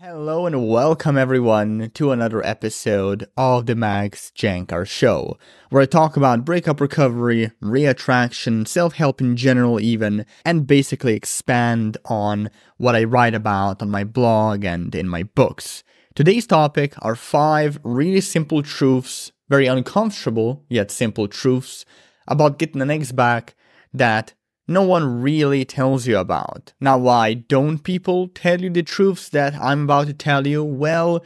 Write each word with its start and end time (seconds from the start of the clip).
Hello 0.00 0.46
and 0.46 0.68
welcome 0.68 1.18
everyone 1.18 1.90
to 1.94 2.12
another 2.12 2.40
episode 2.46 3.26
of 3.36 3.66
the 3.66 3.74
Max 3.74 4.30
Jancar 4.32 4.86
Show, 4.86 5.36
where 5.70 5.82
I 5.82 5.86
talk 5.86 6.16
about 6.16 6.44
breakup 6.44 6.80
recovery, 6.80 7.50
reattraction, 7.60 8.68
self-help 8.68 9.20
in 9.20 9.36
general 9.36 9.80
even, 9.80 10.24
and 10.44 10.68
basically 10.68 11.14
expand 11.14 11.96
on 12.04 12.48
what 12.76 12.94
I 12.94 13.02
write 13.02 13.34
about 13.34 13.82
on 13.82 13.90
my 13.90 14.04
blog 14.04 14.64
and 14.64 14.94
in 14.94 15.08
my 15.08 15.24
books. 15.24 15.82
Today's 16.14 16.46
topic 16.46 16.94
are 17.02 17.16
five 17.16 17.80
really 17.82 18.20
simple 18.20 18.62
truths, 18.62 19.32
very 19.48 19.66
uncomfortable 19.66 20.64
yet 20.68 20.92
simple 20.92 21.26
truths 21.26 21.84
about 22.28 22.60
getting 22.60 22.82
an 22.82 22.90
ex 22.92 23.10
back 23.10 23.56
that 23.92 24.32
no 24.68 24.82
one 24.82 25.22
really 25.22 25.64
tells 25.64 26.06
you 26.06 26.18
about. 26.18 26.74
Now, 26.78 26.98
why 26.98 27.34
don't 27.34 27.78
people 27.78 28.28
tell 28.28 28.60
you 28.60 28.68
the 28.68 28.82
truths 28.82 29.30
that 29.30 29.54
I'm 29.54 29.84
about 29.84 30.08
to 30.08 30.12
tell 30.12 30.46
you? 30.46 30.62
Well, 30.62 31.24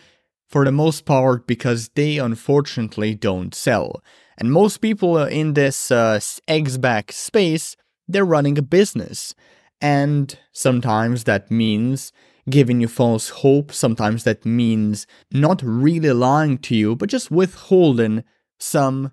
for 0.49 0.65
the 0.65 0.73
most 0.73 1.05
part, 1.05 1.47
because 1.47 1.89
they 1.95 2.19
unfortunately 2.19 3.15
don't 3.15 3.55
sell. 3.55 4.03
And 4.39 4.53
most 4.53 4.79
people 4.79 5.19
in 5.19 5.55
this 5.55 5.91
uh, 5.91 6.21
ex-back 6.47 7.11
space, 7.11 7.77
they're 8.07 8.25
running 8.25 8.59
a 8.59 8.63
business. 8.63 9.35
And 9.81 10.39
sometimes 10.53 11.25
that 11.25 11.51
means 11.51 12.13
giving 12.49 12.81
you 12.81 12.89
false 12.89 13.31
hope. 13.31 13.73
Sometimes 13.73 14.25
that 14.25 14.45
means 14.45 15.07
not 15.33 15.63
really 15.63 16.13
lying 16.13 16.59
to 16.59 16.77
you, 16.77 16.95
but 16.95 17.09
just 17.09 17.31
withholding 17.31 18.23
some 18.59 19.13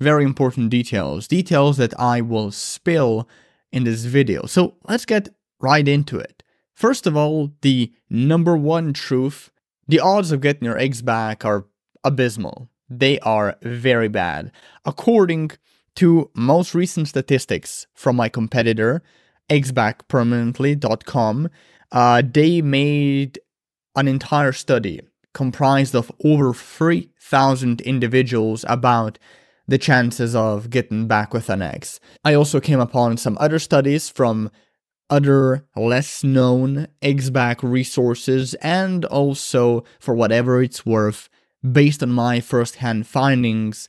very 0.00 0.24
important 0.24 0.70
details. 0.70 1.26
Details 1.26 1.76
that 1.78 1.98
I 1.98 2.20
will 2.20 2.50
spill 2.50 3.28
in 3.74 3.82
this 3.82 4.04
video. 4.04 4.46
So 4.46 4.76
let's 4.88 5.04
get 5.04 5.28
right 5.60 5.86
into 5.86 6.18
it. 6.18 6.42
First 6.74 7.06
of 7.06 7.16
all, 7.16 7.52
the 7.60 7.92
number 8.08 8.56
one 8.56 8.92
truth 8.92 9.50
the 9.86 10.00
odds 10.00 10.32
of 10.32 10.40
getting 10.40 10.64
your 10.64 10.78
eggs 10.78 11.02
back 11.02 11.44
are 11.44 11.66
abysmal. 12.02 12.70
They 12.88 13.18
are 13.20 13.58
very 13.60 14.08
bad. 14.08 14.50
According 14.86 15.50
to 15.96 16.30
most 16.34 16.74
recent 16.74 17.08
statistics 17.08 17.86
from 17.92 18.16
my 18.16 18.30
competitor, 18.30 19.02
exbackpermanently.com, 19.50 21.50
uh, 21.92 22.22
they 22.24 22.62
made 22.62 23.38
an 23.94 24.08
entire 24.08 24.52
study 24.52 25.02
comprised 25.34 25.94
of 25.94 26.10
over 26.24 26.54
3,000 26.54 27.82
individuals 27.82 28.64
about 28.68 29.18
the 29.66 29.78
chances 29.78 30.34
of 30.34 30.70
getting 30.70 31.06
back 31.06 31.32
with 31.32 31.48
an 31.48 31.62
ex. 31.62 32.00
I 32.24 32.34
also 32.34 32.60
came 32.60 32.80
upon 32.80 33.16
some 33.16 33.36
other 33.40 33.58
studies 33.58 34.08
from 34.08 34.50
other 35.10 35.66
less 35.76 36.24
known 36.24 36.88
ex 37.02 37.30
back 37.30 37.62
resources 37.62 38.54
and 38.54 39.04
also 39.06 39.84
for 40.00 40.14
whatever 40.14 40.62
it's 40.62 40.86
worth 40.86 41.28
based 41.72 42.02
on 42.02 42.10
my 42.10 42.40
first-hand 42.40 43.06
findings 43.06 43.88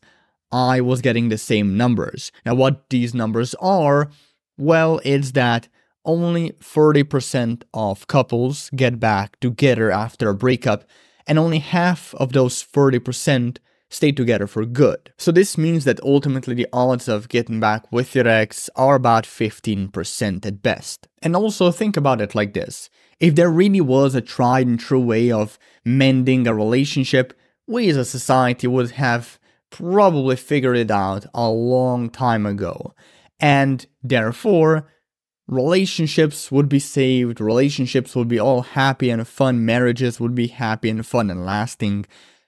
I 0.51 0.79
was 0.81 1.01
getting 1.01 1.29
the 1.29 1.37
same 1.37 1.75
numbers. 1.75 2.31
Now 2.45 2.55
what 2.55 2.89
these 2.89 3.13
numbers 3.13 3.55
are 3.55 4.09
well 4.57 5.01
it's 5.03 5.31
that 5.31 5.67
only 6.05 6.51
30% 6.51 7.63
of 7.73 8.07
couples 8.07 8.69
get 8.75 8.99
back 8.99 9.39
together 9.39 9.91
after 9.91 10.29
a 10.29 10.35
breakup 10.35 10.83
and 11.25 11.39
only 11.39 11.59
half 11.59 12.13
of 12.15 12.33
those 12.33 12.63
30% 12.63 13.57
stay 13.89 14.11
together 14.11 14.47
for 14.47 14.65
good. 14.65 15.11
So 15.17 15.31
this 15.31 15.57
means 15.57 15.85
that 15.85 16.01
ultimately 16.01 16.55
the 16.55 16.67
odds 16.73 17.07
of 17.07 17.29
getting 17.29 17.59
back 17.59 17.91
with 17.91 18.15
your 18.15 18.27
ex 18.27 18.69
are 18.75 18.95
about 18.95 19.25
15% 19.25 20.45
at 20.45 20.61
best. 20.61 21.07
And 21.21 21.35
also 21.35 21.71
think 21.71 21.95
about 21.97 22.21
it 22.21 22.35
like 22.35 22.53
this. 22.53 22.89
If 23.19 23.35
there 23.35 23.49
really 23.49 23.81
was 23.81 24.15
a 24.15 24.21
tried 24.21 24.67
and 24.67 24.79
true 24.79 24.99
way 24.99 25.31
of 25.31 25.57
mending 25.85 26.47
a 26.47 26.53
relationship, 26.53 27.33
we 27.67 27.89
as 27.89 27.97
a 27.97 28.05
society 28.05 28.67
would 28.67 28.91
have 28.91 29.39
probably 29.69 30.35
figured 30.35 30.77
it 30.77 30.91
out 30.91 31.25
a 31.33 31.49
long 31.49 32.09
time 32.09 32.45
ago. 32.45 32.93
And 33.39 33.85
therefore, 34.03 34.87
relationships 35.47 36.51
would 36.51 36.69
be 36.69 36.79
saved, 36.79 37.39
relationships 37.39 38.15
would 38.15 38.27
be 38.27 38.39
all 38.39 38.61
happy 38.61 39.09
and 39.09 39.27
fun, 39.27 39.65
marriages 39.65 40.19
would 40.19 40.35
be 40.35 40.47
happy 40.47 40.89
and 40.89 41.05
fun 41.05 41.29
and 41.29 41.45
lasting 41.45 42.05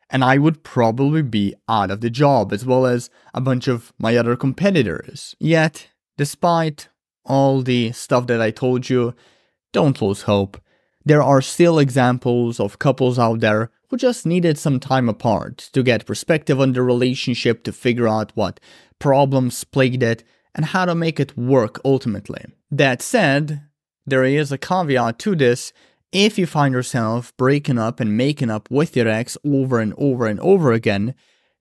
and 0.09 0.23
I 0.23 0.37
would 0.37 0.63
probably 0.63 1.21
be 1.21 1.55
out 1.67 1.91
of 1.91 2.01
the 2.01 2.09
job 2.09 2.53
as 2.53 2.65
well 2.65 2.85
as 2.85 3.09
a 3.33 3.41
bunch 3.41 3.67
of 3.67 3.93
my 3.99 4.15
other 4.15 4.35
competitors. 4.35 5.35
Yet, 5.39 5.89
despite 6.17 6.89
all 7.25 7.61
the 7.61 7.91
stuff 7.91 8.27
that 8.27 8.41
I 8.41 8.51
told 8.51 8.89
you, 8.89 9.13
don't 9.73 10.01
lose 10.01 10.23
hope. 10.23 10.61
There 11.03 11.21
are 11.21 11.41
still 11.41 11.79
examples 11.79 12.59
of 12.59 12.79
couples 12.79 13.19
out 13.19 13.39
there 13.39 13.71
who 13.89 13.97
just 13.97 14.25
needed 14.25 14.57
some 14.57 14.79
time 14.79 15.07
apart 15.07 15.69
to 15.73 15.83
get 15.83 16.05
perspective 16.05 16.59
on 16.59 16.73
the 16.73 16.81
relationship, 16.81 17.63
to 17.63 17.71
figure 17.71 18.07
out 18.07 18.31
what 18.35 18.59
problems 18.99 19.63
plagued 19.63 20.03
it, 20.03 20.23
and 20.55 20.65
how 20.65 20.85
to 20.85 20.95
make 20.95 21.19
it 21.19 21.37
work 21.37 21.79
ultimately. 21.85 22.43
That 22.71 23.01
said, 23.01 23.61
there 24.05 24.23
is 24.23 24.51
a 24.51 24.57
caveat 24.57 25.19
to 25.19 25.35
this 25.35 25.71
if 26.25 26.39
you 26.39 26.47
find 26.47 26.73
yourself 26.73 27.35
breaking 27.37 27.77
up 27.77 27.99
and 27.99 28.17
making 28.17 28.49
up 28.49 28.71
with 28.71 28.95
your 28.95 29.07
ex 29.07 29.37
over 29.45 29.79
and 29.79 29.93
over 29.97 30.25
and 30.25 30.39
over 30.39 30.71
again, 30.71 31.13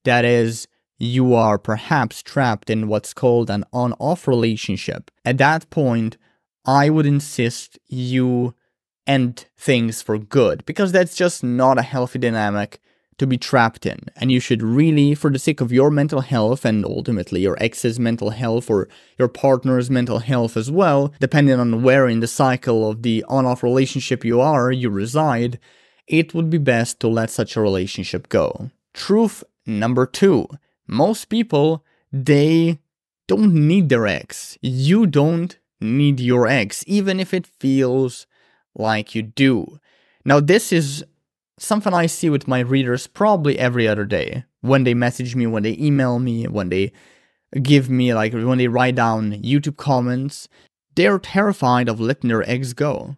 that 0.05 0.25
is, 0.25 0.67
you 0.99 1.35
are 1.35 1.59
perhaps 1.59 2.23
trapped 2.23 2.71
in 2.71 2.89
what's 2.89 3.13
called 3.13 3.51
an 3.51 3.65
on 3.71 3.93
off 3.95 4.27
relationship. 4.27 5.11
At 5.27 5.37
that 5.39 5.69
point, 5.69 6.17
I 6.65 6.89
would 6.89 7.05
insist 7.05 7.79
you 7.87 8.55
end 9.07 9.45
things 9.59 10.01
for 10.01 10.17
good 10.17 10.65
because 10.65 10.91
that's 10.91 11.15
just 11.15 11.45
not 11.45 11.79
a 11.79 11.83
healthy 11.83 12.19
dynamic 12.19 12.81
to 13.19 13.27
be 13.27 13.39
trapped 13.39 13.87
in. 13.87 13.99
And 14.17 14.31
you 14.31 14.41
should 14.41 14.63
really, 14.63 15.15
for 15.15 15.31
the 15.31 15.39
sake 15.39 15.61
of 15.61 15.73
your 15.73 15.91
mental 15.91 16.21
health 16.21 16.65
and 16.65 16.85
ultimately 16.85 17.41
your 17.41 17.57
ex's 17.61 17.99
mental 17.99 18.31
health 18.31 18.69
or 18.71 18.89
your 19.19 19.29
partner's 19.29 19.91
mental 19.91 20.19
health 20.19 20.57
as 20.57 20.71
well, 20.71 21.13
depending 21.21 21.59
on 21.59 21.83
where 21.83 22.07
in 22.09 22.21
the 22.21 22.27
cycle 22.27 22.91
of 22.91 23.03
the 23.03 23.25
on 23.29 23.47
off 23.47 23.63
relationship 23.63 24.25
you 24.25 24.41
are, 24.41 24.71
you 24.71 24.91
reside, 24.91 25.59
it 26.07 26.35
would 26.35 26.51
be 26.51 26.59
best 26.59 27.01
to 27.01 27.09
let 27.09 27.31
such 27.31 27.57
a 27.57 27.61
relationship 27.61 28.29
go. 28.29 28.71
Truth 28.93 29.45
number 29.67 30.07
two 30.07 30.49
most 30.87 31.29
people, 31.29 31.85
they 32.13 32.79
don't 33.27 33.53
need 33.55 33.89
their 33.89 34.07
ex. 34.07 34.57
You 34.61 35.07
don't 35.07 35.59
need 35.81 36.21
your 36.21 36.47
ex, 36.47 36.85
even 36.87 37.19
if 37.19 37.35
it 37.35 37.47
feels 37.47 38.27
like 38.75 39.15
you 39.15 39.23
do. 39.23 39.81
Now, 40.25 40.41
this 40.41 40.73
is 40.73 41.05
something 41.59 41.95
I 41.95 42.07
see 42.07 42.31
with 42.31 42.49
my 42.49 42.61
readers 42.61 43.07
probably 43.07 43.59
every 43.59 43.89
other 43.89 44.05
day 44.05 44.45
when 44.61 44.85
they 44.85 44.95
message 44.95 45.35
me, 45.35 45.47
when 45.47 45.63
they 45.63 45.77
email 45.79 46.19
me, 46.19 46.45
when 46.45 46.69
they 46.69 46.93
give 47.63 47.89
me, 47.89 48.13
like, 48.15 48.33
when 48.33 48.59
they 48.59 48.69
write 48.69 48.97
down 48.97 49.33
YouTube 49.33 49.77
comments. 49.77 50.49
They're 50.95 51.19
terrified 51.19 51.89
of 51.89 52.01
letting 52.01 52.29
their 52.29 52.49
ex 52.49 52.73
go. 52.73 53.17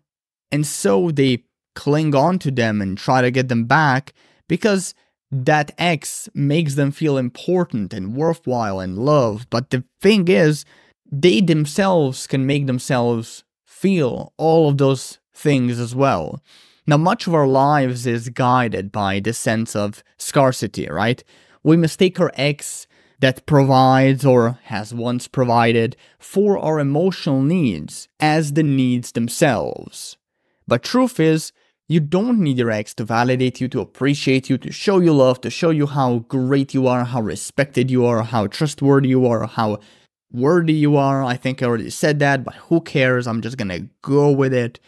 And 0.50 0.66
so 0.66 1.10
they 1.10 1.44
cling 1.75 2.15
on 2.15 2.38
to 2.41 2.50
them 2.50 2.82
and 2.82 2.98
try 2.98 3.22
to 3.22 3.31
get 3.31 3.48
them 3.48 3.65
back 3.65 4.12
because 4.48 4.94
that 5.31 5.72
ex 5.78 6.28
makes 6.34 6.75
them 6.75 6.91
feel 6.91 7.16
important 7.16 7.93
and 7.93 8.16
worthwhile 8.16 8.81
and 8.81 8.98
loved. 8.98 9.48
But 9.50 9.71
the 9.71 9.84
thing 10.00 10.28
is, 10.28 10.65
they 11.10 11.41
themselves 11.41 12.27
can 12.27 12.47
make 12.47 12.66
themselves 12.66 13.44
feel 13.66 14.32
all 14.37 14.69
of 14.69 14.78
those 14.78 15.19
things 15.32 15.78
as 15.78 15.94
well. 15.94 16.43
Now, 16.88 16.97
much 16.97 17.26
of 17.26 17.34
our 17.34 17.47
lives 17.47 18.06
is 18.06 18.31
guided 18.31 18.91
by 18.91 19.21
the 19.21 19.34
sense 19.34 19.76
of 19.76 20.03
scarcity, 20.16 20.88
right? 20.88 21.22
We 21.62 21.76
mistake 21.76 22.19
our 22.19 22.32
ex 22.34 22.87
that 23.21 23.44
provides 23.44 24.25
or 24.25 24.59
has 24.62 24.94
once 24.94 25.28
provided 25.28 25.98
for 26.19 26.56
our 26.56 26.78
emotional 26.81 27.43
needs 27.43 28.09
as 28.19 28.54
the 28.54 28.62
needs 28.62 29.12
themselves. 29.12 30.16
But 30.66 30.82
truth 30.82 31.21
is, 31.21 31.53
you 31.88 32.00
don't 32.00 32.41
need 32.41 32.56
your 32.56 32.71
ex 32.71 32.94
to 32.94 33.04
validate 33.04 33.60
you, 33.60 33.69
to 33.69 33.80
appreciate 33.80 34.48
you, 34.48 34.57
to 34.57 34.72
show 34.72 34.98
you 34.98 35.13
love, 35.13 35.42
to 35.42 35.51
show 35.51 35.68
you 35.68 35.89
how 35.89 36.21
great 36.21 36.72
you 36.72 36.86
are, 36.86 37.04
how 37.04 37.21
respected 37.21 37.91
you 37.91 38.07
are, 38.07 38.22
how 38.22 38.47
trustworthy 38.47 39.10
you 39.10 39.27
are, 39.27 39.47
how 39.47 39.80
worthy 40.33 40.72
you 40.72 40.97
are. 40.97 41.22
I 41.22 41.36
think 41.36 41.63
I 41.63 41.66
already 41.66 41.91
said 41.91 42.18
that, 42.21 42.45
but 42.45 42.54
who 42.54 42.80
cares? 42.80 43.27
I'm 43.27 43.42
just 43.42 43.59
gonna 43.59 43.89
go 44.01 44.30
with 44.30 44.54
it. 44.54 44.80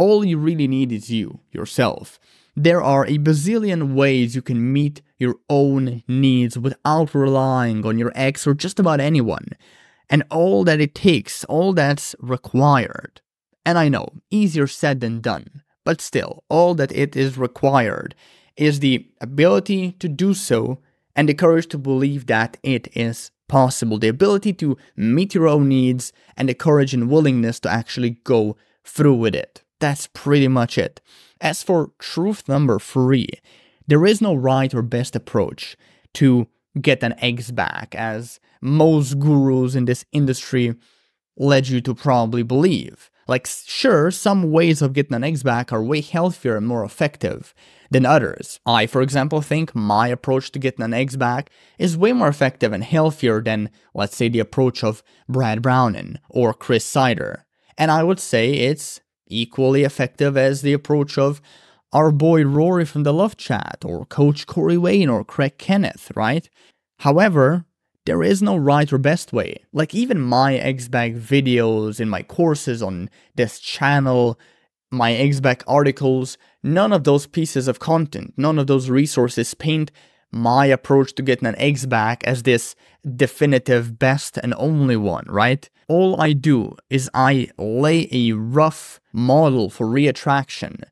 All 0.00 0.24
you 0.24 0.38
really 0.38 0.66
need 0.66 0.92
is 0.92 1.10
you, 1.10 1.40
yourself. 1.52 2.18
There 2.56 2.80
are 2.80 3.04
a 3.04 3.18
bazillion 3.18 3.92
ways 3.92 4.34
you 4.34 4.40
can 4.40 4.72
meet 4.72 5.02
your 5.18 5.34
own 5.50 6.02
needs 6.08 6.58
without 6.58 7.14
relying 7.14 7.84
on 7.84 7.98
your 7.98 8.10
ex 8.14 8.46
or 8.46 8.54
just 8.54 8.80
about 8.80 9.00
anyone. 9.00 9.48
And 10.08 10.22
all 10.30 10.64
that 10.64 10.80
it 10.80 10.94
takes, 10.94 11.44
all 11.44 11.74
that's 11.74 12.16
required. 12.18 13.20
And 13.66 13.76
I 13.76 13.90
know, 13.90 14.08
easier 14.30 14.66
said 14.66 15.00
than 15.00 15.20
done, 15.20 15.62
but 15.84 16.00
still, 16.00 16.44
all 16.48 16.74
that 16.76 16.92
it 16.92 17.14
is 17.14 17.36
required 17.36 18.14
is 18.56 18.80
the 18.80 19.06
ability 19.20 19.92
to 19.98 20.08
do 20.08 20.32
so 20.32 20.78
and 21.14 21.28
the 21.28 21.34
courage 21.34 21.66
to 21.68 21.78
believe 21.78 22.24
that 22.24 22.56
it 22.62 22.88
is 22.96 23.32
possible. 23.48 23.98
The 23.98 24.08
ability 24.08 24.54
to 24.54 24.78
meet 24.96 25.34
your 25.34 25.46
own 25.46 25.68
needs 25.68 26.14
and 26.38 26.48
the 26.48 26.54
courage 26.54 26.94
and 26.94 27.10
willingness 27.10 27.60
to 27.60 27.68
actually 27.68 28.16
go 28.24 28.56
through 28.82 29.16
with 29.16 29.34
it. 29.34 29.62
That's 29.80 30.06
pretty 30.06 30.48
much 30.48 30.78
it. 30.78 31.00
As 31.40 31.62
for 31.62 31.90
truth 31.98 32.48
number 32.48 32.78
three, 32.78 33.28
there 33.86 34.06
is 34.06 34.20
no 34.20 34.34
right 34.34 34.72
or 34.72 34.82
best 34.82 35.16
approach 35.16 35.76
to 36.14 36.46
get 36.80 37.02
an 37.02 37.14
X 37.18 37.50
back, 37.50 37.94
as 37.94 38.38
most 38.60 39.18
gurus 39.18 39.74
in 39.74 39.86
this 39.86 40.04
industry 40.12 40.74
led 41.36 41.68
you 41.68 41.80
to 41.80 41.94
probably 41.94 42.42
believe. 42.42 43.10
Like, 43.26 43.46
sure, 43.46 44.10
some 44.10 44.50
ways 44.50 44.82
of 44.82 44.92
getting 44.92 45.14
an 45.14 45.24
X 45.24 45.42
back 45.42 45.72
are 45.72 45.82
way 45.82 46.00
healthier 46.00 46.56
and 46.56 46.66
more 46.66 46.84
effective 46.84 47.54
than 47.90 48.04
others. 48.04 48.60
I, 48.66 48.86
for 48.86 49.02
example, 49.02 49.40
think 49.40 49.74
my 49.74 50.08
approach 50.08 50.52
to 50.52 50.58
getting 50.58 50.84
an 50.84 50.92
X 50.92 51.16
back 51.16 51.48
is 51.78 51.96
way 51.96 52.12
more 52.12 52.28
effective 52.28 52.72
and 52.72 52.84
healthier 52.84 53.40
than, 53.40 53.70
let's 53.94 54.16
say, 54.16 54.28
the 54.28 54.40
approach 54.40 54.84
of 54.84 55.02
Brad 55.28 55.62
Browning 55.62 56.18
or 56.28 56.52
Chris 56.52 56.84
Seiter. 56.84 57.46
And 57.78 57.90
I 57.90 58.02
would 58.02 58.20
say 58.20 58.52
it's 58.52 59.00
equally 59.30 59.84
effective 59.84 60.36
as 60.36 60.62
the 60.62 60.72
approach 60.72 61.16
of 61.16 61.40
our 61.92 62.12
boy 62.12 62.44
Rory 62.44 62.84
from 62.84 63.02
the 63.02 63.12
Love 63.12 63.36
Chat, 63.36 63.78
or 63.84 64.06
Coach 64.06 64.46
Corey 64.46 64.76
Wayne, 64.76 65.08
or 65.08 65.24
Craig 65.24 65.58
Kenneth, 65.58 66.12
right? 66.14 66.48
However, 66.98 67.64
there 68.06 68.22
is 68.22 68.42
no 68.42 68.56
right 68.56 68.92
or 68.92 68.98
best 68.98 69.32
way. 69.32 69.64
Like 69.72 69.94
even 69.94 70.20
my 70.20 70.54
X-Back 70.56 71.12
videos 71.12 72.00
in 72.00 72.08
my 72.08 72.22
courses 72.22 72.82
on 72.82 73.10
this 73.34 73.58
channel, 73.58 74.38
my 74.90 75.12
X-Back 75.12 75.62
articles, 75.66 76.38
none 76.62 76.92
of 76.92 77.04
those 77.04 77.26
pieces 77.26 77.68
of 77.68 77.78
content, 77.78 78.34
none 78.36 78.58
of 78.58 78.66
those 78.66 78.90
resources 78.90 79.54
paint 79.54 79.90
my 80.32 80.66
approach 80.66 81.14
to 81.14 81.22
getting 81.22 81.48
an 81.48 81.58
X-Back 81.58 82.24
as 82.24 82.42
this 82.42 82.74
definitive 83.16 83.98
best 83.98 84.36
and 84.36 84.54
only 84.56 84.96
one, 84.96 85.24
right? 85.28 85.68
All 85.88 86.20
I 86.20 86.32
do 86.32 86.76
is 86.88 87.10
I 87.14 87.48
lay 87.58 88.08
a 88.12 88.32
rough 88.32 89.00
model 89.12 89.70
for 89.70 89.86
reattraction 89.86 90.84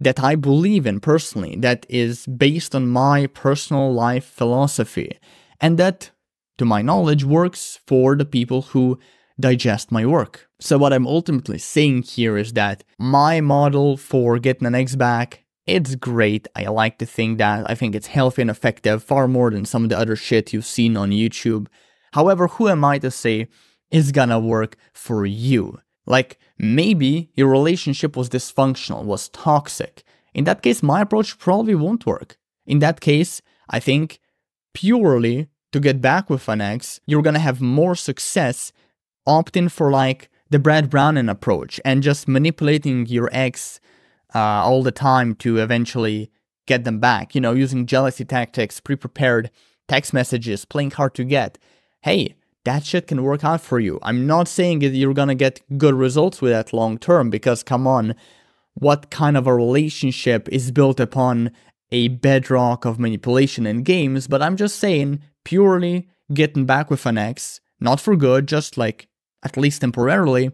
that 0.00 0.22
I 0.22 0.34
believe 0.34 0.86
in 0.86 1.00
personally, 1.00 1.56
that 1.56 1.86
is 1.88 2.26
based 2.26 2.74
on 2.74 2.88
my 2.88 3.26
personal 3.28 3.92
life 3.92 4.24
philosophy, 4.24 5.18
and 5.60 5.78
that, 5.78 6.10
to 6.58 6.64
my 6.64 6.82
knowledge, 6.82 7.24
works 7.24 7.78
for 7.86 8.16
the 8.16 8.24
people 8.24 8.62
who 8.62 8.98
digest 9.40 9.90
my 9.90 10.04
work. 10.04 10.48
So, 10.60 10.78
what 10.78 10.92
I'm 10.92 11.06
ultimately 11.06 11.58
saying 11.58 12.02
here 12.02 12.36
is 12.36 12.52
that 12.52 12.84
my 12.98 13.40
model 13.40 13.96
for 13.96 14.38
getting 14.38 14.66
an 14.66 14.74
X 14.74 14.96
back 14.96 15.43
it's 15.66 15.94
great. 15.94 16.46
I 16.54 16.64
like 16.64 16.98
to 16.98 17.06
think 17.06 17.38
that. 17.38 17.68
I 17.68 17.74
think 17.74 17.94
it's 17.94 18.08
healthy 18.08 18.42
and 18.42 18.50
effective 18.50 19.02
far 19.02 19.26
more 19.26 19.50
than 19.50 19.64
some 19.64 19.84
of 19.84 19.90
the 19.90 19.98
other 19.98 20.16
shit 20.16 20.52
you've 20.52 20.66
seen 20.66 20.96
on 20.96 21.10
YouTube. 21.10 21.68
However, 22.12 22.48
who 22.48 22.68
am 22.68 22.84
I 22.84 22.98
to 22.98 23.10
say 23.10 23.48
it's 23.90 24.12
gonna 24.12 24.38
work 24.38 24.76
for 24.92 25.24
you? 25.24 25.80
Like, 26.06 26.38
maybe 26.58 27.30
your 27.34 27.48
relationship 27.48 28.16
was 28.16 28.28
dysfunctional, 28.28 29.04
was 29.04 29.30
toxic. 29.30 30.04
In 30.34 30.44
that 30.44 30.62
case, 30.62 30.82
my 30.82 31.00
approach 31.00 31.38
probably 31.38 31.74
won't 31.74 32.06
work. 32.06 32.36
In 32.66 32.80
that 32.80 33.00
case, 33.00 33.40
I 33.70 33.80
think 33.80 34.20
purely 34.74 35.48
to 35.72 35.80
get 35.80 36.00
back 36.00 36.28
with 36.28 36.48
an 36.48 36.60
ex, 36.60 37.00
you're 37.06 37.22
gonna 37.22 37.38
have 37.38 37.60
more 37.60 37.94
success 37.94 38.72
opting 39.26 39.70
for 39.70 39.90
like 39.90 40.28
the 40.50 40.58
Brad 40.58 40.90
Browning 40.90 41.28
approach 41.30 41.80
and 41.84 42.02
just 42.02 42.28
manipulating 42.28 43.06
your 43.06 43.30
ex 43.32 43.80
uh, 44.34 44.38
all 44.38 44.82
the 44.82 44.92
time 44.92 45.34
to 45.36 45.58
eventually 45.58 46.30
get 46.66 46.84
them 46.84 46.98
back. 46.98 47.34
You 47.34 47.40
know, 47.40 47.52
using 47.52 47.86
jealousy 47.86 48.24
tactics, 48.24 48.80
pre 48.80 48.96
prepared 48.96 49.50
text 49.88 50.12
messages, 50.12 50.64
playing 50.64 50.92
hard 50.92 51.14
to 51.14 51.24
get. 51.24 51.58
Hey, 52.02 52.34
that 52.64 52.84
shit 52.84 53.06
can 53.06 53.22
work 53.22 53.44
out 53.44 53.60
for 53.60 53.78
you. 53.78 53.98
I'm 54.02 54.26
not 54.26 54.48
saying 54.48 54.80
that 54.80 54.88
you're 54.88 55.14
gonna 55.14 55.34
get 55.34 55.60
good 55.78 55.94
results 55.94 56.40
with 56.40 56.52
that 56.52 56.72
long 56.72 56.98
term 56.98 57.30
because 57.30 57.62
come 57.62 57.86
on, 57.86 58.14
what 58.74 59.10
kind 59.10 59.36
of 59.36 59.46
a 59.46 59.54
relationship 59.54 60.48
is 60.48 60.70
built 60.70 60.98
upon 60.98 61.50
a 61.92 62.08
bedrock 62.08 62.84
of 62.84 62.98
manipulation 62.98 63.66
in 63.66 63.82
games? 63.82 64.26
But 64.26 64.42
I'm 64.42 64.56
just 64.56 64.78
saying, 64.78 65.20
purely 65.44 66.08
getting 66.32 66.64
back 66.64 66.90
with 66.90 67.06
an 67.06 67.18
ex, 67.18 67.60
not 67.80 68.00
for 68.00 68.16
good, 68.16 68.48
just 68.48 68.76
like 68.78 69.08
at 69.42 69.56
least 69.56 69.82
temporarily, 69.82 70.50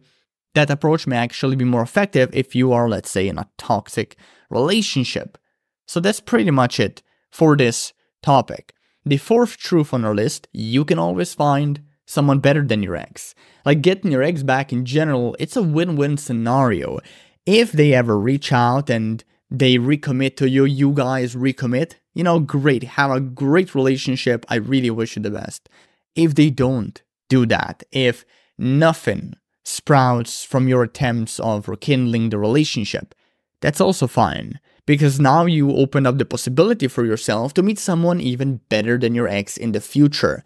that 0.54 0.70
approach 0.70 1.06
may 1.06 1.16
actually 1.16 1.56
be 1.56 1.64
more 1.64 1.82
effective 1.82 2.30
if 2.32 2.54
you 2.54 2.72
are, 2.72 2.88
let's 2.88 3.10
say, 3.10 3.28
in 3.28 3.38
a 3.38 3.48
toxic 3.56 4.16
relationship. 4.50 5.38
So 5.86 6.00
that's 6.00 6.20
pretty 6.20 6.50
much 6.50 6.80
it 6.80 7.02
for 7.30 7.56
this 7.56 7.92
topic. 8.22 8.74
The 9.04 9.16
fourth 9.16 9.56
truth 9.56 9.94
on 9.94 10.04
our 10.04 10.14
list 10.14 10.48
you 10.52 10.84
can 10.84 10.98
always 10.98 11.34
find 11.34 11.82
someone 12.06 12.40
better 12.40 12.62
than 12.62 12.82
your 12.82 12.96
ex. 12.96 13.34
Like 13.64 13.82
getting 13.82 14.12
your 14.12 14.22
ex 14.22 14.42
back 14.42 14.72
in 14.72 14.84
general, 14.84 15.36
it's 15.38 15.56
a 15.56 15.62
win 15.62 15.96
win 15.96 16.16
scenario. 16.16 16.98
If 17.46 17.72
they 17.72 17.94
ever 17.94 18.18
reach 18.18 18.52
out 18.52 18.90
and 18.90 19.24
they 19.50 19.76
recommit 19.76 20.36
to 20.36 20.48
you, 20.48 20.64
you 20.64 20.92
guys 20.92 21.34
recommit, 21.34 21.94
you 22.14 22.22
know, 22.22 22.38
great, 22.40 22.84
have 22.84 23.10
a 23.10 23.20
great 23.20 23.74
relationship. 23.74 24.44
I 24.48 24.56
really 24.56 24.90
wish 24.90 25.16
you 25.16 25.22
the 25.22 25.30
best. 25.30 25.68
If 26.14 26.34
they 26.34 26.50
don't 26.50 27.00
do 27.28 27.46
that, 27.46 27.82
if 27.90 28.24
nothing 28.58 29.34
sprouts 29.64 30.44
from 30.44 30.68
your 30.68 30.82
attempts 30.82 31.38
of 31.40 31.68
rekindling 31.68 32.30
the 32.30 32.38
relationship, 32.38 33.14
that's 33.60 33.80
also 33.80 34.06
fine. 34.06 34.60
Because 34.86 35.20
now 35.20 35.46
you 35.46 35.70
open 35.76 36.06
up 36.06 36.18
the 36.18 36.24
possibility 36.24 36.88
for 36.88 37.04
yourself 37.04 37.54
to 37.54 37.62
meet 37.62 37.78
someone 37.78 38.20
even 38.20 38.60
better 38.68 38.98
than 38.98 39.14
your 39.14 39.28
ex 39.28 39.56
in 39.56 39.72
the 39.72 39.80
future. 39.80 40.42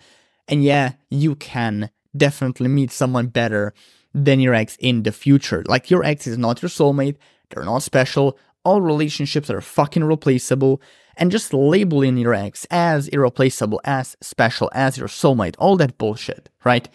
And 0.49 0.63
yeah, 0.63 0.93
you 1.09 1.35
can 1.37 1.91
definitely 2.17 2.69
meet 2.69 2.91
someone 2.91 3.29
better 3.29 3.73
than 4.13 4.41
your 4.41 4.55
ex 4.55 4.77
in 4.81 5.03
the 5.03 5.13
future. 5.13 5.65
Like 5.67 5.91
your 5.91 6.05
ex 6.05 6.27
is 6.27 6.37
not 6.37 6.61
your 6.61 6.69
soulmate, 6.69 7.17
they're 7.51 7.65
not 7.65 7.83
special, 7.83 8.39
all 8.65 8.81
relationships 8.81 9.51
are 9.51 9.61
fucking 9.61 10.05
replaceable, 10.05 10.81
and 11.17 11.31
just 11.31 11.55
labeling 11.55 12.17
your 12.17 12.35
ex 12.35 12.67
as 12.71 13.09
irreplaceable, 13.09 13.81
as 13.85 14.17
special, 14.21 14.71
as 14.75 14.99
your 14.99 15.09
soulmate, 15.09 15.55
all 15.59 15.77
that 15.77 15.99
bullshit, 15.99 16.49
right? 16.65 16.89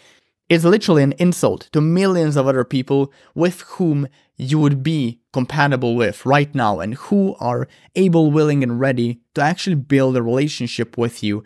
Is 0.50 0.66
literally 0.66 1.04
an 1.04 1.14
insult 1.20 1.70
to 1.74 1.80
millions 1.80 2.36
of 2.36 2.48
other 2.48 2.64
people 2.64 3.14
with 3.36 3.62
whom 3.62 4.08
you 4.36 4.58
would 4.58 4.82
be 4.82 5.20
compatible 5.32 5.96
with 5.96 6.26
right 6.26 6.54
now 6.56 6.80
and 6.80 6.96
who 6.96 7.36
are 7.40 7.68
able, 7.96 8.32
willing, 8.32 8.64
and 8.64 8.80
ready 8.80 9.20
to 9.36 9.42
actually 9.42 9.76
build 9.76 10.18
a 10.18 10.24
relationship 10.24 10.98
with 10.98 11.22
you 11.22 11.44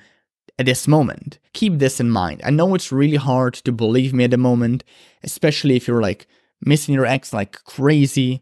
at 0.57 0.65
this 0.65 0.88
moment. 0.88 1.39
Keep 1.53 1.79
this 1.79 2.00
in 2.00 2.09
mind. 2.09 2.41
I 2.45 2.51
know 2.51 2.75
it's 2.75 2.94
really 2.94 3.17
hard 3.17 3.55
to 3.55 3.71
believe 3.73 4.13
me 4.13 4.23
at 4.23 4.31
the 4.31 4.38
moment, 4.38 4.85
especially 5.21 5.75
if 5.75 5.88
you're 5.88 6.01
like 6.01 6.27
missing 6.65 6.94
your 6.94 7.05
ex 7.05 7.33
like 7.33 7.61
crazy, 7.65 8.41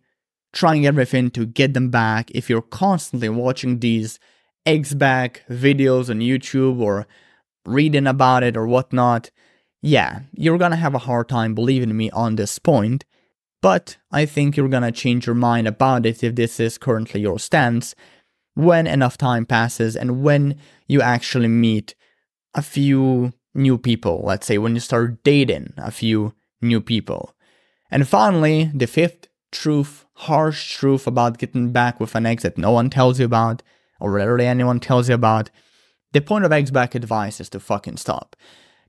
trying 0.53 0.85
everything 0.85 1.31
to 1.31 1.45
get 1.45 1.73
them 1.73 1.89
back. 1.89 2.29
If 2.31 2.49
you're 2.49 2.61
constantly 2.61 3.29
watching 3.29 3.79
these 3.79 4.19
ex 4.65 4.93
back 4.93 5.43
videos 5.49 6.09
on 6.09 6.19
YouTube 6.19 6.79
or 6.81 7.07
reading 7.65 8.05
about 8.05 8.43
it 8.43 8.55
or 8.55 8.67
whatnot, 8.67 9.31
yeah, 9.81 10.21
you're 10.33 10.57
gonna 10.57 10.75
have 10.75 10.95
a 10.95 10.99
hard 10.99 11.29
time 11.29 11.55
believing 11.55 11.95
me 11.95 12.09
on 12.11 12.35
this 12.35 12.59
point. 12.59 13.05
But 13.61 13.97
I 14.11 14.25
think 14.25 14.57
you're 14.57 14.69
gonna 14.69 14.91
change 14.91 15.25
your 15.25 15.35
mind 15.35 15.67
about 15.67 16.05
it 16.05 16.23
if 16.23 16.35
this 16.35 16.59
is 16.59 16.77
currently 16.77 17.21
your 17.21 17.39
stance 17.39 17.95
when 18.53 18.87
enough 18.87 19.17
time 19.17 19.45
passes 19.45 19.95
and 19.95 20.23
when 20.23 20.57
you 20.87 21.01
actually 21.01 21.47
meet 21.47 21.95
a 22.53 22.61
few 22.61 23.33
new 23.53 23.77
people, 23.77 24.21
let's 24.25 24.45
say 24.45 24.57
when 24.57 24.73
you 24.73 24.79
start 24.79 25.23
dating 25.23 25.73
a 25.77 25.91
few 25.91 26.33
new 26.61 26.81
people. 26.81 27.33
And 27.89 28.07
finally, 28.07 28.71
the 28.73 28.87
fifth 28.87 29.27
truth, 29.51 30.05
harsh 30.13 30.75
truth 30.77 31.07
about 31.07 31.37
getting 31.37 31.71
back 31.71 31.99
with 31.99 32.15
an 32.15 32.25
ex 32.25 32.43
that 32.43 32.57
no 32.57 32.71
one 32.71 32.89
tells 32.89 33.19
you 33.19 33.25
about, 33.25 33.63
or 33.99 34.11
rarely 34.11 34.45
anyone 34.45 34.79
tells 34.79 35.09
you 35.09 35.15
about. 35.15 35.49
The 36.13 36.21
point 36.21 36.45
of 36.45 36.51
ex 36.51 36.71
back 36.71 36.95
advice 36.95 37.39
is 37.39 37.49
to 37.49 37.59
fucking 37.59 37.97
stop. 37.97 38.35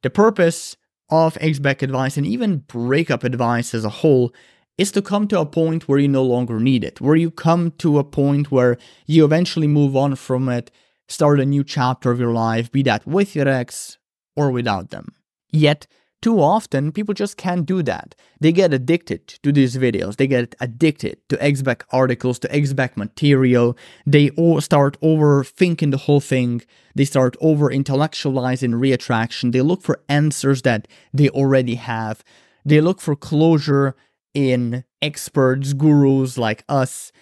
The 0.03 0.11
purpose 0.11 0.77
of 1.13 1.39
ex 1.41 1.61
back 1.61 1.83
advice 1.83 2.17
and 2.17 2.27
even 2.27 2.59
breakup 2.59 3.23
advice 3.23 3.75
as 3.75 3.85
a 3.85 3.91
whole 4.01 4.33
is 4.79 4.91
to 4.91 5.03
come 5.03 5.29
to 5.29 5.39
a 5.39 5.47
point 5.47 5.87
where 5.87 5.99
you 5.99 6.09
no 6.09 6.25
longer 6.25 6.59
need 6.59 6.83
it, 6.83 7.01
where 7.01 7.15
you 7.15 7.31
come 7.31 7.71
to 7.73 7.99
a 7.99 8.05
point 8.05 8.51
where 8.51 8.79
you 9.07 9.25
eventually 9.25 9.69
move 9.69 9.95
on 9.95 10.17
from 10.17 10.49
it 10.49 10.71
start 11.09 11.41
a 11.41 11.45
new 11.45 11.63
chapter 11.63 12.11
of 12.11 12.19
your 12.19 12.33
life, 12.33 12.73
be 12.73 12.83
that 12.83 13.07
with 13.07 13.37
your 13.37 13.47
ex 13.47 13.99
or 14.35 14.51
without 14.51 14.91
them. 14.91 15.15
Yet, 15.51 15.87
too 16.23 16.41
often, 16.41 16.93
people 16.93 17.15
just 17.15 17.37
can't 17.37 17.67
do 17.67 17.83
that. 17.83 18.15
They 18.41 18.53
get 18.53 18.73
addicted 18.73 19.27
to 19.43 19.53
these 19.53 19.77
videos. 19.77 20.17
They 20.17 20.29
get 20.29 20.55
addicted 20.61 21.19
to 21.29 21.43
X-Back 21.43 21.85
articles, 21.91 22.39
to 22.41 22.55
X-Back 22.55 22.97
material. 22.97 23.77
They 24.07 24.31
all 24.31 24.61
start 24.61 24.99
overthinking 25.01 25.91
the 25.91 25.97
whole 25.97 26.21
thing. 26.21 26.63
They 26.95 27.05
start 27.05 27.37
over 27.41 27.69
intellectualizing 27.69 28.75
reattraction. 28.75 29.53
They 29.53 29.63
look 29.63 29.83
for 29.83 30.01
answers 30.09 30.63
that 30.63 30.87
they 31.13 31.29
already 31.29 31.75
have. 31.75 32.23
They 32.65 32.81
look 32.81 33.01
for 33.01 33.17
closure 33.17 33.97
in 34.33 34.85
experts, 35.03 35.73
gurus 35.73 36.39
like 36.39 36.65
us 36.69 37.13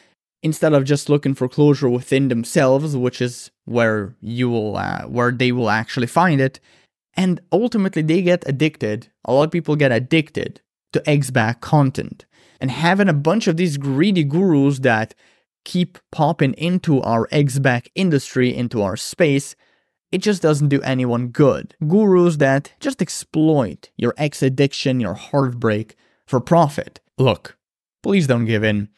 instead 0.43 0.73
of 0.73 0.85
just 0.85 1.09
looking 1.09 1.35
for 1.35 1.49
closure 1.49 1.89
within 1.89 2.29
themselves, 2.29 2.97
which 2.97 3.21
is 3.21 3.51
where 3.65 4.15
you 4.21 4.51
will, 4.51 4.77
uh, 4.77 5.03
where 5.03 5.31
they 5.31 5.53
will 5.53 5.71
actually 5.71 6.07
find 6.07 6.41
it. 6.41 6.61
And 7.17 7.41
ultimately, 7.53 8.03
they 8.03 8.23
get 8.23 8.49
addicted. 8.49 9.09
A 9.25 9.33
lot 9.33 9.45
of 9.45 9.51
people 9.51 9.77
get 9.77 9.93
addicted 9.93 10.61
to 10.93 11.09
X-back 11.09 11.61
content. 11.61 12.25
And 12.61 12.71
having 12.71 13.09
a 13.09 13.15
bunch 13.15 13.47
of 13.47 13.57
these 13.57 13.79
greedy 13.79 14.25
gurus 14.25 14.81
that 14.81 15.15
keep 15.65 15.99
popping 16.13 16.55
into 16.55 17.01
our 17.03 17.29
ex-back 17.31 17.91
industry, 17.95 18.55
into 18.55 18.83
our 18.83 18.97
space, 18.97 19.57
it 20.13 20.19
just 20.19 20.43
doesn't 20.43 20.69
do 20.69 20.83
anyone 20.83 21.29
good. 21.29 21.75
Gurus 21.87 22.39
that 22.39 22.73
just 22.81 23.01
exploit 23.01 23.91
your 23.97 24.15
ex 24.17 24.43
addiction, 24.43 25.01
your 25.01 25.15
heartbreak 25.15 25.97
for 26.27 26.41
profit. 26.41 27.01
Look, 27.19 27.57
please 28.03 28.27
don't 28.27 28.47
give 28.47 28.65
in. 28.65 28.89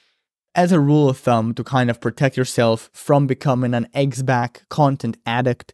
As 0.54 0.70
a 0.70 0.80
rule 0.80 1.08
of 1.08 1.18
thumb, 1.18 1.54
to 1.54 1.64
kind 1.64 1.90
of 1.90 2.00
protect 2.00 2.36
yourself 2.36 2.90
from 2.92 3.26
becoming 3.26 3.74
an 3.74 3.88
ex 3.94 4.22
back 4.22 4.62
content 4.68 5.16
addict, 5.24 5.72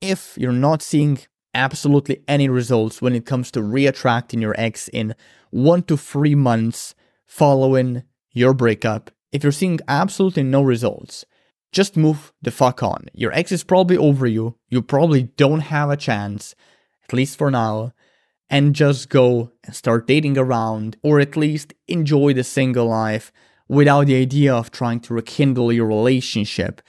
if 0.00 0.36
you're 0.38 0.52
not 0.52 0.82
seeing 0.82 1.18
absolutely 1.54 2.22
any 2.28 2.48
results 2.48 3.00
when 3.00 3.14
it 3.14 3.26
comes 3.26 3.50
to 3.52 3.60
reattracting 3.60 4.40
your 4.40 4.54
ex 4.58 4.88
in 4.88 5.14
one 5.50 5.82
to 5.84 5.96
three 5.96 6.34
months 6.34 6.94
following 7.26 8.02
your 8.32 8.52
breakup, 8.54 9.10
if 9.32 9.42
you're 9.42 9.52
seeing 9.52 9.78
absolutely 9.88 10.42
no 10.42 10.62
results, 10.62 11.24
just 11.72 11.96
move 11.96 12.32
the 12.42 12.50
fuck 12.50 12.82
on. 12.82 13.06
Your 13.14 13.32
ex 13.32 13.50
is 13.50 13.64
probably 13.64 13.96
over 13.96 14.26
you. 14.26 14.56
You 14.68 14.82
probably 14.82 15.24
don't 15.24 15.60
have 15.60 15.90
a 15.90 15.96
chance, 15.96 16.54
at 17.04 17.12
least 17.12 17.38
for 17.38 17.50
now. 17.50 17.92
And 18.50 18.74
just 18.74 19.08
go 19.08 19.50
and 19.64 19.74
start 19.74 20.06
dating 20.06 20.38
around, 20.38 20.96
or 21.02 21.18
at 21.18 21.36
least 21.36 21.74
enjoy 21.88 22.34
the 22.34 22.44
single 22.44 22.86
life 22.86 23.32
without 23.68 24.06
the 24.06 24.16
idea 24.16 24.54
of 24.54 24.70
trying 24.70 25.00
to 25.00 25.14
rekindle 25.14 25.72
your 25.72 25.86
relationship 25.86 26.82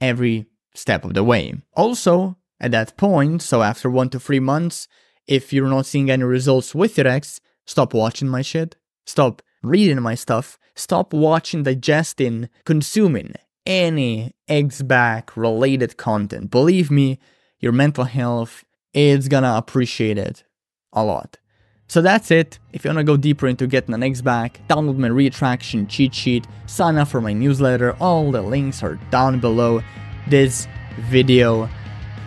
every 0.00 0.46
step 0.74 1.04
of 1.04 1.14
the 1.14 1.24
way. 1.24 1.54
Also, 1.74 2.36
at 2.60 2.72
that 2.72 2.96
point, 2.96 3.42
so 3.42 3.62
after 3.62 3.90
one 3.90 4.10
to 4.10 4.20
three 4.20 4.40
months, 4.40 4.86
if 5.26 5.52
you're 5.52 5.68
not 5.68 5.86
seeing 5.86 6.10
any 6.10 6.24
results 6.24 6.74
with 6.74 6.98
your 6.98 7.06
ex, 7.06 7.40
stop 7.66 7.94
watching 7.94 8.28
my 8.28 8.42
shit, 8.42 8.76
stop 9.06 9.42
reading 9.62 10.00
my 10.02 10.14
stuff, 10.14 10.58
stop 10.74 11.12
watching, 11.12 11.62
digesting, 11.62 12.48
consuming 12.64 13.34
any 13.66 14.32
ex 14.48 14.82
back 14.82 15.36
related 15.36 15.96
content. 15.96 16.50
Believe 16.50 16.90
me, 16.90 17.18
your 17.60 17.72
mental 17.72 18.04
health 18.04 18.64
is 18.92 19.28
gonna 19.28 19.54
appreciate 19.56 20.18
it 20.18 20.44
a 20.92 21.04
lot. 21.04 21.38
So 21.86 22.00
that's 22.02 22.30
it. 22.30 22.58
If 22.72 22.84
you 22.84 22.88
wanna 22.88 23.04
go 23.04 23.16
deeper 23.16 23.46
into 23.46 23.66
getting 23.66 23.94
an 23.94 24.02
ex 24.02 24.20
back, 24.20 24.60
download 24.68 24.96
my 24.96 25.08
reattraction 25.08 25.88
cheat 25.88 26.14
sheet, 26.14 26.46
sign 26.66 26.96
up 26.96 27.08
for 27.08 27.20
my 27.20 27.32
newsletter, 27.32 27.96
all 28.00 28.30
the 28.30 28.42
links 28.42 28.82
are 28.82 28.96
down 29.10 29.40
below 29.40 29.82
this 30.28 30.66
video. 31.10 31.68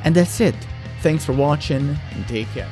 And 0.04 0.16
that's 0.16 0.40
it. 0.42 0.56
Thanks 1.02 1.26
for 1.26 1.34
watching 1.34 1.98
and 2.12 2.28
take 2.28 2.48
care. 2.50 2.70